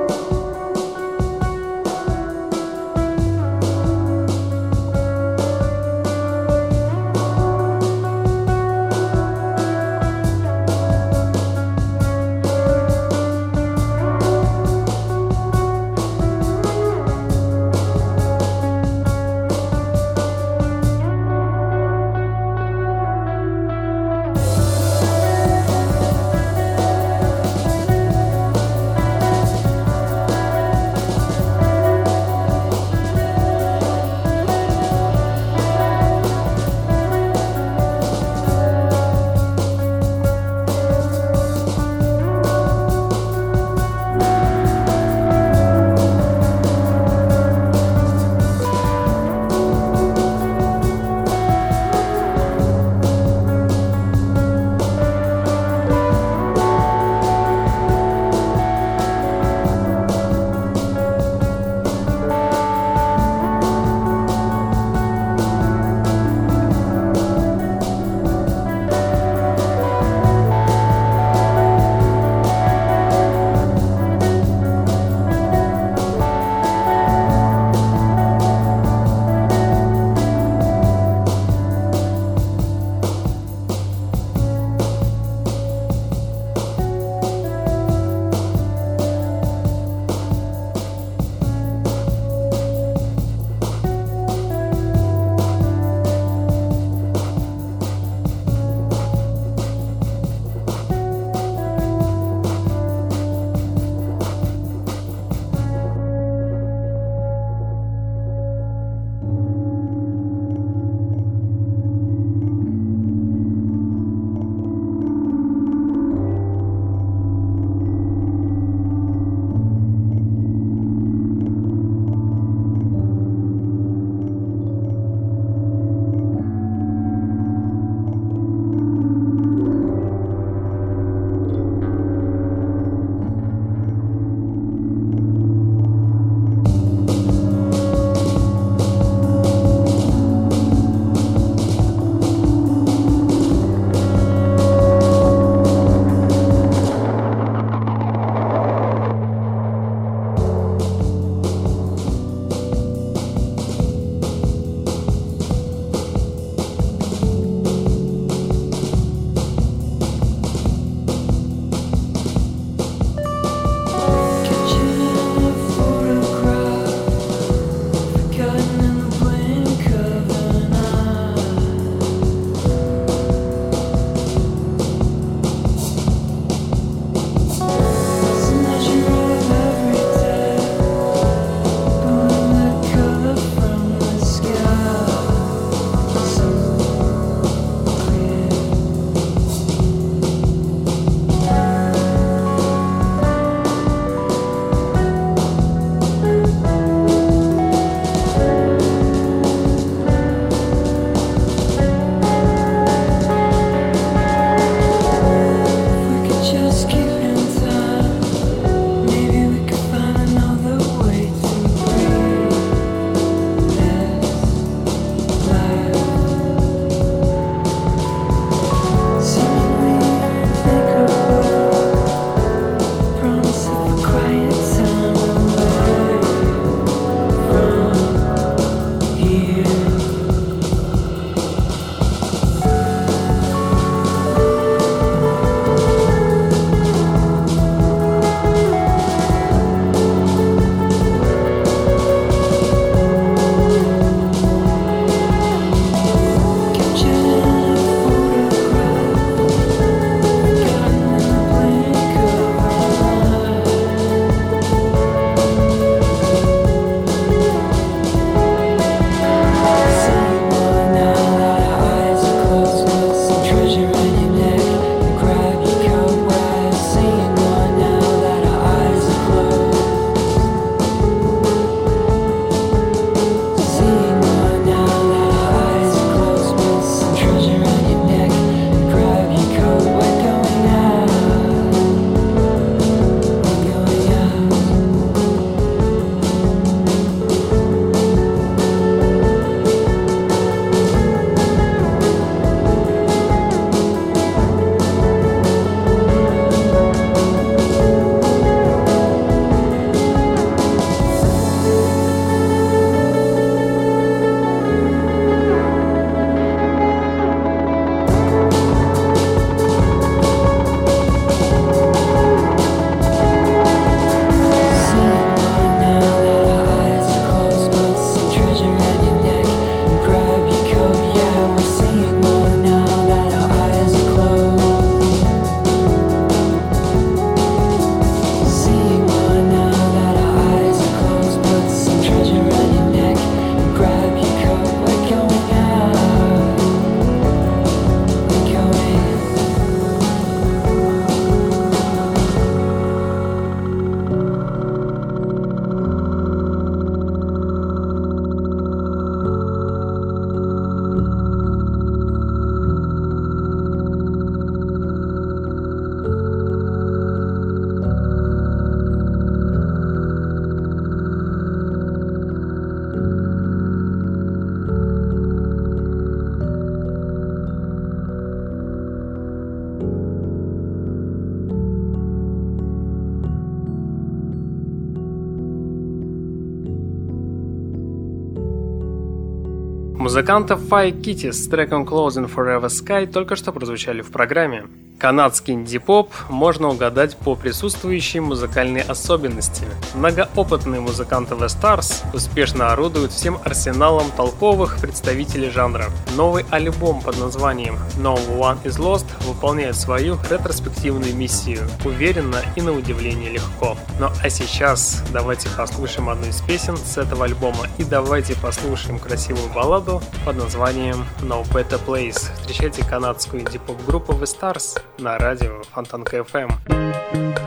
Музыкантов 380.22 380.60
Five 380.68 381.00
Kitties 381.00 381.32
с 381.32 381.48
треком 381.48 381.82
Closing 381.82 382.32
Forever 382.32 382.68
Sky 382.68 383.10
только 383.10 383.34
что 383.34 383.50
прозвучали 383.50 384.02
в 384.02 384.12
программе. 384.12 384.68
Канадский 385.02 385.54
инди-поп 385.54 386.12
можно 386.28 386.68
угадать 386.68 387.16
по 387.16 387.34
присутствующей 387.34 388.20
музыкальной 388.20 388.82
особенности. 388.82 389.64
Многоопытные 389.94 390.80
музыканты 390.80 391.34
The 391.34 391.46
Stars 391.46 392.04
успешно 392.14 392.70
орудуют 392.70 393.10
всем 393.10 393.36
арсеналом 393.44 394.12
толковых 394.16 394.78
представителей 394.80 395.50
жанра. 395.50 395.86
Новый 396.14 396.46
альбом 396.50 397.00
под 397.00 397.18
названием 397.18 397.80
No 397.96 398.14
One 398.38 398.62
Is 398.62 398.78
Lost 398.78 399.06
выполняет 399.26 399.74
свою 399.74 400.18
ретроспективную 400.30 401.16
миссию, 401.16 401.68
уверенно 401.84 402.36
и 402.54 402.60
на 402.60 402.70
удивление 402.70 403.32
легко. 403.32 403.76
Ну 403.98 404.08
а 404.22 404.30
сейчас 404.30 405.02
давайте 405.12 405.48
послушаем 405.48 406.10
одну 406.10 406.28
из 406.28 406.40
песен 406.42 406.76
с 406.76 406.96
этого 406.96 407.24
альбома 407.24 407.66
и 407.76 407.82
давайте 407.82 408.36
послушаем 408.36 409.00
красивую 409.00 409.48
балладу 409.52 410.00
под 410.24 410.36
названием 410.36 411.04
No 411.22 411.42
Better 411.50 411.84
Place. 411.84 412.30
Встречайте 412.40 412.84
канадскую 412.84 413.42
инди-поп 413.42 413.84
группу 413.84 414.12
The 414.12 414.26
Stars 414.26 414.80
на 414.98 415.18
радио 415.18 415.62
Фонтанка 415.72 416.18
FM. 416.18 417.41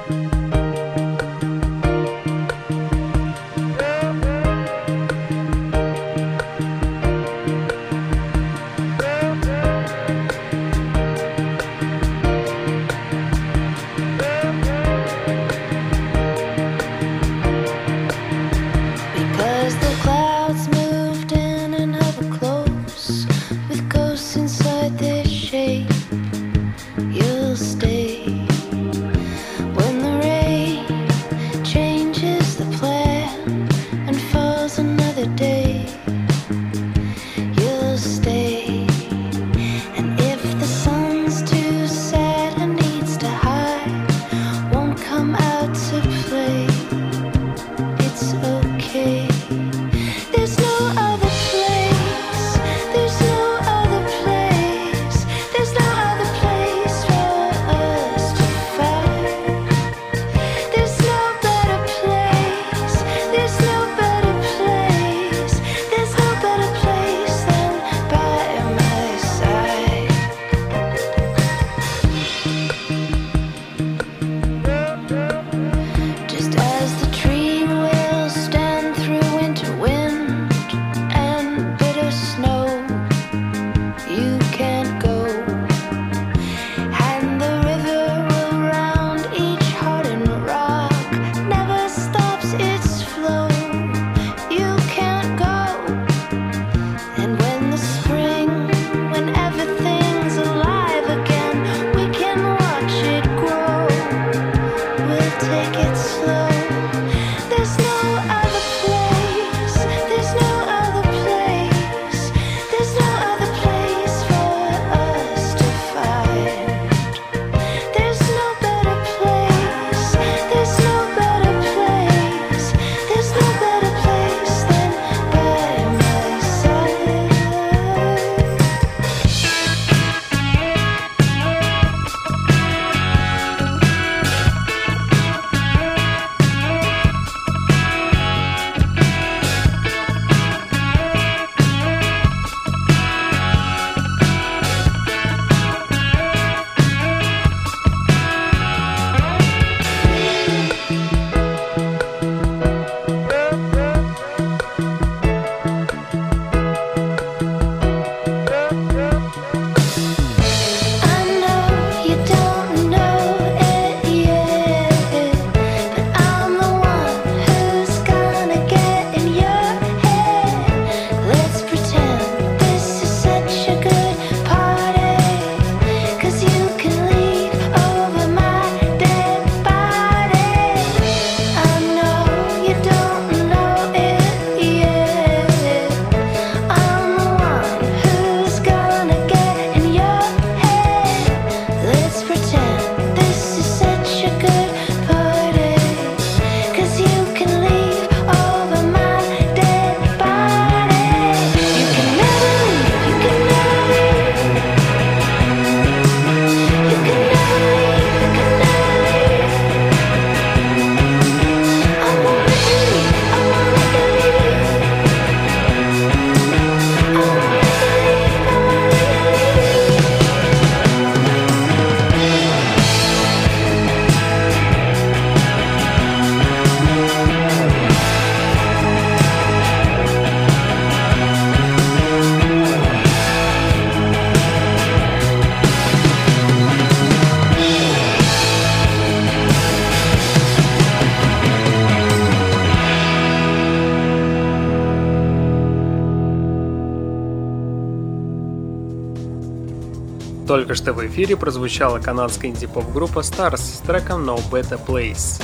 Что 250.76 250.92
в 250.92 251.08
эфире 251.08 251.38
прозвучала 251.38 252.00
канадская 252.00 252.52
инди-поп-группа 252.52 253.20
Stars 253.20 253.60
с 253.60 253.80
треком 253.80 254.30
No 254.30 254.38
Better 254.52 254.78
Place. 254.86 255.42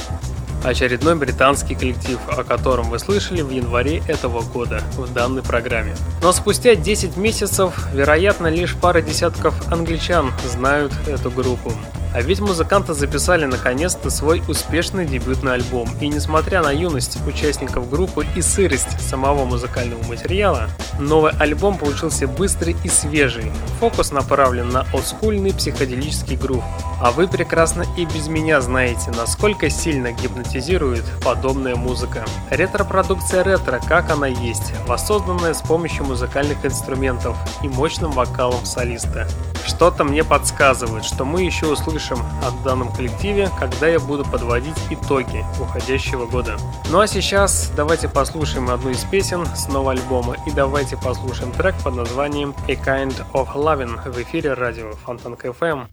очередной 0.65 1.15
британский 1.15 1.73
коллектив, 1.73 2.19
о 2.27 2.43
котором 2.43 2.89
вы 2.89 2.99
слышали 2.99 3.41
в 3.41 3.49
январе 3.49 4.03
этого 4.07 4.41
года 4.41 4.83
в 4.97 5.11
данной 5.13 5.41
программе. 5.41 5.95
Но 6.21 6.33
спустя 6.33 6.75
10 6.75 7.15
месяцев, 7.15 7.87
вероятно, 7.93 8.47
лишь 8.47 8.75
пара 8.75 9.01
десятков 9.01 9.55
англичан 9.71 10.31
знают 10.45 10.91
эту 11.07 11.31
группу. 11.31 11.71
А 12.13 12.21
ведь 12.21 12.41
музыканты 12.41 12.93
записали 12.93 13.45
наконец-то 13.45 14.09
свой 14.09 14.43
успешный 14.49 15.05
дебютный 15.05 15.53
альбом, 15.53 15.87
и 16.01 16.09
несмотря 16.09 16.61
на 16.61 16.71
юность 16.71 17.17
участников 17.25 17.89
группы 17.89 18.27
и 18.35 18.41
сырость 18.41 18.99
самого 18.99 19.45
музыкального 19.45 20.03
материала, 20.03 20.67
новый 20.99 21.31
альбом 21.39 21.77
получился 21.77 22.27
быстрый 22.27 22.75
и 22.83 22.89
свежий. 22.89 23.51
Фокус 23.79 24.11
направлен 24.11 24.69
на 24.69 24.85
олдскульный 24.93 25.53
психоделический 25.53 26.35
грув. 26.35 26.63
А 27.01 27.11
вы 27.11 27.27
прекрасно 27.27 27.85
и 27.97 28.05
без 28.05 28.27
меня 28.27 28.61
знаете, 28.61 29.11
насколько 29.11 29.69
сильно 29.69 30.11
гипнотизирует 30.11 31.03
подобная 31.23 31.75
музыка. 31.75 32.25
Ретро-продукция 32.49 33.43
ретро, 33.43 33.79
как 33.87 34.11
она 34.11 34.27
есть, 34.27 34.73
воссозданная 34.87 35.53
с 35.53 35.61
помощью 35.61 36.05
музыкальных 36.05 36.65
инструментов 36.65 37.37
и 37.63 37.67
мощным 37.67 38.11
вокалом 38.11 38.65
солиста. 38.65 39.27
Что-то 39.65 40.03
мне 40.03 40.23
подсказывает, 40.23 41.05
что 41.05 41.25
мы 41.25 41.43
еще 41.43 41.67
услышим 41.67 42.19
о 42.43 42.51
данном 42.63 42.91
коллективе, 42.91 43.49
когда 43.59 43.87
я 43.87 43.99
буду 43.99 44.23
подводить 44.23 44.77
итоги 44.89 45.45
уходящего 45.59 46.25
года. 46.25 46.57
Ну 46.89 46.99
а 46.99 47.07
сейчас 47.07 47.71
давайте 47.75 48.09
послушаем 48.09 48.69
одну 48.69 48.91
из 48.91 49.03
песен 49.03 49.45
с 49.45 49.67
нового 49.67 49.91
альбома 49.91 50.35
и 50.45 50.51
давайте 50.51 50.97
послушаем 50.97 51.51
трек 51.51 51.75
под 51.83 51.95
названием 51.95 52.53
A 52.67 52.73
Kind 52.73 53.23
of 53.33 53.53
Loving 53.55 54.11
в 54.11 54.21
эфире 54.21 54.53
радио 54.53 54.91
Фонтанка 55.05 55.47
FM. 55.47 55.87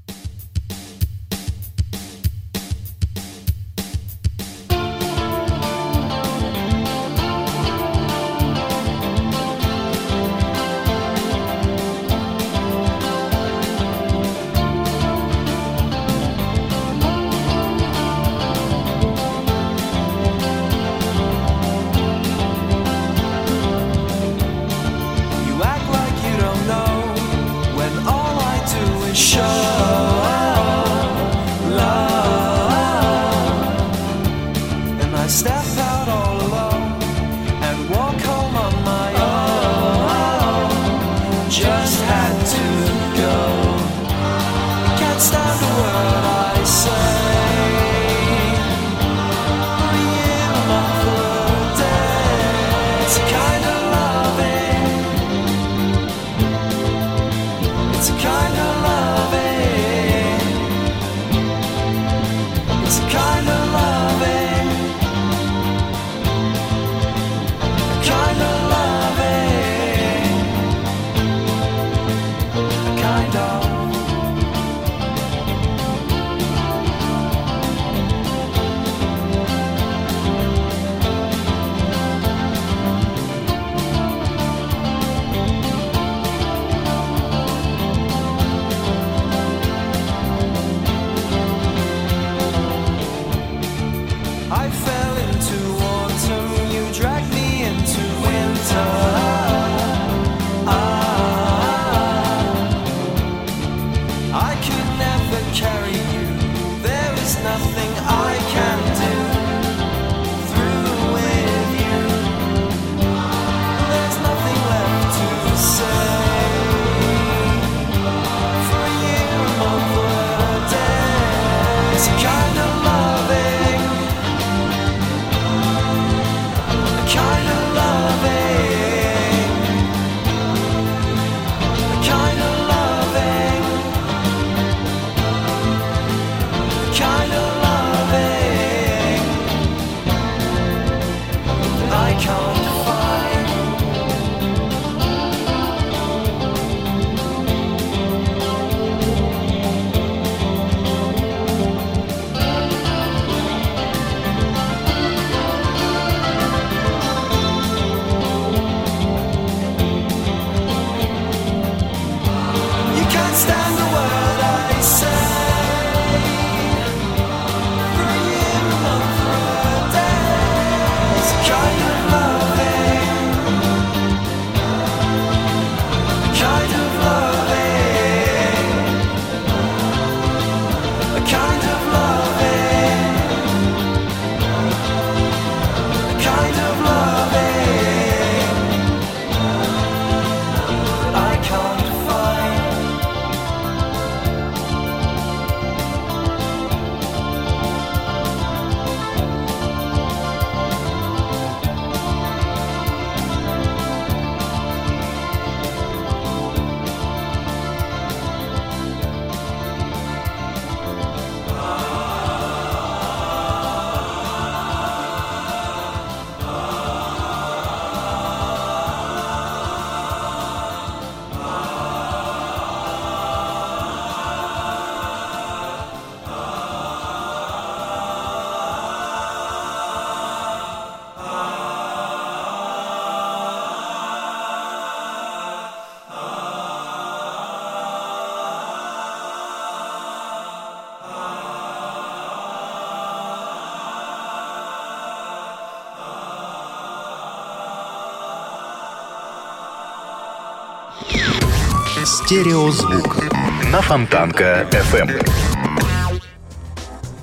Стереозвук 252.08 253.22
на 253.70 253.82
Фонтанка 253.82 254.66
FM. 254.70 255.30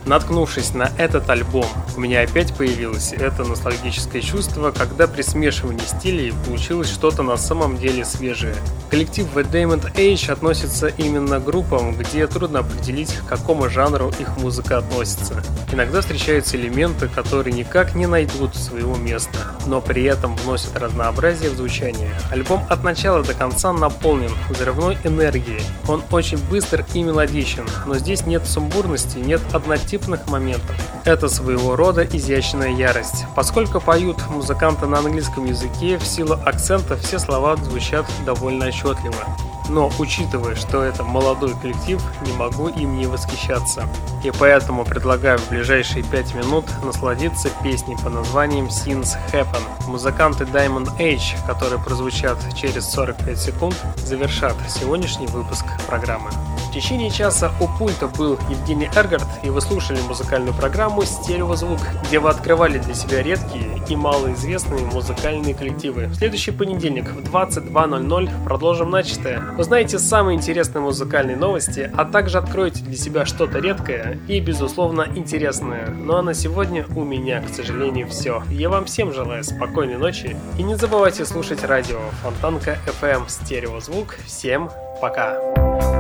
Наткнувшись 0.06 0.76
на 0.76 0.92
этот 1.00 1.28
альбом, 1.28 1.66
у 1.98 2.00
меня 2.00 2.22
опять 2.22 2.54
появилось 2.54 3.12
это 3.12 3.46
ностальгическое 3.46 4.22
чувство, 4.22 4.70
когда 4.70 5.08
при 5.08 5.24
смешивании 5.24 5.86
стилей 5.88 6.36
получилось 6.46 6.92
что-то 6.92 7.24
на 7.24 7.36
самом 7.36 7.78
деле 7.78 8.06
свежее. 8.06 8.58
Коллектив 8.90 9.28
The 9.36 9.50
Diamond 9.52 9.94
Age 9.96 10.32
относится 10.32 10.88
именно 10.88 11.40
к 11.40 11.46
группам, 11.46 11.96
где 11.96 12.28
трудно 12.28 12.60
определить, 12.60 13.14
к 13.14 13.26
какому 13.26 13.70
жанру 13.70 14.12
их 14.20 14.38
музыка 14.38 14.78
относится. 14.78 15.44
Иногда 15.72 16.02
встречаются 16.02 16.56
элементы, 16.56 17.08
которые 17.08 17.54
никак 17.54 17.96
не 17.96 18.06
найдут 18.06 18.56
своего 18.56 18.96
места, 18.96 19.38
но 19.66 19.82
при 19.82 20.04
этом 20.04 20.36
вносят 20.38 20.78
разнообразие 20.78 21.50
в 21.50 21.58
звучание. 21.58 22.12
Альбом 22.32 22.64
от 22.70 22.84
начала 22.84 23.24
до 23.24 23.34
конца 23.34 23.74
наполнен 23.74 24.32
взрывной 24.50 24.98
энергией. 25.04 25.62
Он 25.88 26.04
очень 26.12 26.38
быстр 26.50 26.86
и 26.94 27.04
мелодичен, 27.04 27.66
но 27.86 27.98
здесь 27.98 28.26
нет 28.26 28.46
сумбурности, 28.46 29.18
нет 29.18 29.42
однотипных 29.54 30.28
моментов. 30.28 30.76
Это 31.06 31.30
своего 31.30 31.76
рода 31.76 32.04
изящная 32.04 32.72
ярость. 32.72 33.26
Поскольку 33.36 33.80
поют 33.80 34.18
музыканты 34.28 34.88
на 34.88 34.98
английском 34.98 35.46
языке, 35.46 36.00
в 36.00 36.04
силу 36.04 36.34
акцента 36.34 36.98
все 36.98 37.20
слова 37.20 37.56
звучат 37.58 38.08
довольно 38.26 38.66
отчетливо. 38.66 39.24
Но 39.70 39.92
учитывая, 40.00 40.56
что 40.56 40.82
это 40.82 41.04
молодой 41.04 41.54
коллектив, 41.62 42.02
не 42.26 42.34
могу 42.34 42.70
им 42.70 42.98
не 42.98 43.06
восхищаться. 43.06 43.88
И 44.24 44.32
поэтому 44.32 44.84
предлагаю 44.84 45.38
в 45.38 45.50
ближайшие 45.50 46.04
5 46.04 46.34
минут 46.36 46.66
насладиться 46.84 47.52
песней 47.62 47.98
по 48.04 48.10
названием 48.10 48.66
Scenes 48.66 49.16
Happen. 49.32 49.62
Музыканты 49.88 50.46
Diamond 50.46 50.98
Age, 50.98 51.36
которые 51.46 51.80
прозвучат 51.84 52.38
через 52.56 52.90
45 52.90 53.40
секунд, 53.40 53.76
завершат 53.98 54.56
сегодняшний 54.68 55.28
выпуск 55.28 55.66
программы 55.88 56.32
течение 56.76 57.10
часа 57.10 57.54
у 57.62 57.68
пульта 57.70 58.08
был 58.08 58.38
Евгений 58.50 58.90
Эргард, 58.94 59.26
и 59.44 59.50
вы 59.50 59.62
слушали 59.62 59.98
музыкальную 60.10 60.54
программу 60.54 61.04
«Стереозвук», 61.04 61.80
где 62.06 62.20
вы 62.20 62.30
открывали 62.30 62.80
для 62.80 62.94
себя 62.94 63.24
редкие 63.24 63.82
и 63.88 63.96
малоизвестные 63.96 64.86
музыкальные 64.86 65.56
коллективы. 65.56 66.08
В 66.08 66.16
следующий 66.16 66.52
понедельник 66.52 67.06
в 67.06 67.34
22.00 67.34 68.30
продолжим 68.44 68.90
начатое. 68.90 69.42
Узнаете 69.58 70.00
самые 70.00 70.36
интересные 70.36 70.82
музыкальные 70.82 71.38
новости, 71.38 71.90
а 71.96 72.04
также 72.04 72.40
откроете 72.40 72.84
для 72.84 72.98
себя 72.98 73.26
что-то 73.26 73.60
редкое 73.60 74.20
и, 74.28 74.42
безусловно, 74.42 75.08
интересное. 75.16 75.88
Ну 75.88 76.16
а 76.18 76.22
на 76.22 76.34
сегодня 76.34 76.86
у 76.94 77.06
меня, 77.06 77.42
к 77.42 77.54
сожалению, 77.54 78.10
все. 78.10 78.44
Я 78.50 78.70
вам 78.70 78.84
всем 78.84 79.14
желаю 79.14 79.46
спокойной 79.46 79.96
ночи 79.96 80.36
и 80.58 80.64
не 80.64 80.76
забывайте 80.76 81.26
слушать 81.26 81.64
радио 81.64 82.00
Фонтанка 82.22 82.78
FM 83.02 83.30
Стереозвук. 83.30 84.18
Всем 84.26 84.70
пока! 85.00 85.95